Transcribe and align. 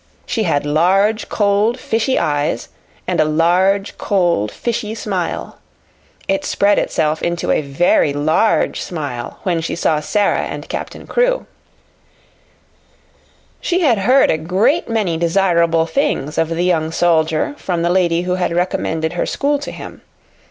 She 0.25 0.45
had 0.45 0.65
large, 0.65 1.29
cold, 1.29 1.79
fishy 1.79 2.17
eyes, 2.17 2.69
and 3.07 3.19
a 3.21 3.23
large, 3.23 3.99
cold, 3.99 4.51
fishy 4.51 4.95
smile. 4.95 5.59
It 6.27 6.43
spread 6.43 6.79
itself 6.79 7.21
into 7.21 7.51
a 7.51 7.61
very 7.61 8.11
large 8.11 8.81
smile 8.81 9.37
when 9.43 9.61
she 9.61 9.75
saw 9.75 9.99
Sara 9.99 10.39
and 10.41 10.67
Captain 10.67 11.05
Crewe. 11.05 11.45
She 13.59 13.81
had 13.81 13.99
heard 13.99 14.31
a 14.31 14.39
great 14.39 14.89
many 14.89 15.17
desirable 15.17 15.85
things 15.85 16.39
of 16.39 16.49
the 16.49 16.63
young 16.65 16.91
soldier 16.91 17.53
from 17.59 17.83
the 17.83 17.91
lady 17.91 18.23
who 18.23 18.33
had 18.33 18.51
recommended 18.55 19.13
her 19.13 19.27
school 19.27 19.59
to 19.59 19.69
him. 19.71 20.01